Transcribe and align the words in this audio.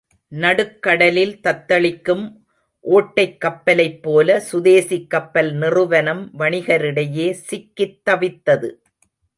நடுக்கடலில் 0.31 1.39
தத்தளிக்கும் 1.43 2.23
ஓட்டைக் 2.83 3.37
கப்பலைப் 3.37 4.01
போல 4.01 4.43
சுதேசிக் 4.51 5.07
கப்பல் 5.07 5.53
நிறுவனம் 5.53 6.31
வணிகரிடையே 6.39 7.31
சிக்கித் 7.31 8.01
தவித்தது. 8.09 8.69